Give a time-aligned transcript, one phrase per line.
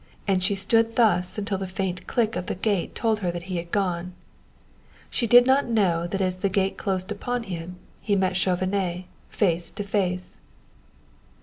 [0.27, 3.57] And she stood thus until the faint click of the gate told her that he
[3.57, 4.13] had gone.
[5.11, 9.69] She did not know that as the gate closed upon him he met Chauvenet face
[9.69, 10.39] to face.